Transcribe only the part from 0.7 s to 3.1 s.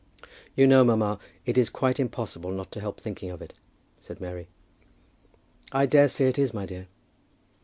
mamma, it is quite impossible not to help